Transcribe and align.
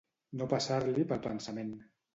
No 0.39 0.47
passar-li 0.53 1.07
pel 1.13 1.23
pensament. 1.29 1.75